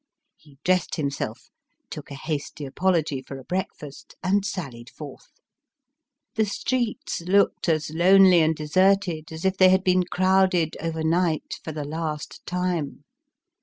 [0.35, 1.51] He dressed himself,
[1.91, 5.29] took a hasty apology for a breakfast, and sallied forth.
[6.33, 11.71] The streets looked as lonely and deserted as if they had been crowded, overnight, for
[11.71, 13.03] the last time.